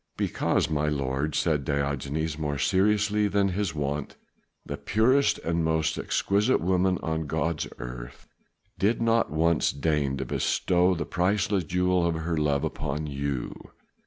[0.17, 4.15] "Because, my lord," said Diogenes more seriously than was his wont,
[4.65, 8.27] "the purest and most exquisite woman on God's earth
[8.79, 13.53] did once deign to bestow the priceless jewel of her love upon you.